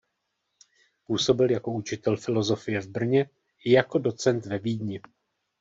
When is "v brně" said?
2.81-3.29